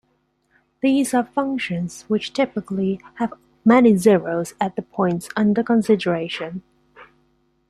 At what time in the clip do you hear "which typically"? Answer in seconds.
2.07-2.99